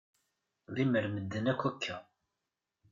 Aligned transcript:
Lemmer 0.75 1.05
medden 1.13 1.45
akk 1.51 1.61
akka. 1.69 1.97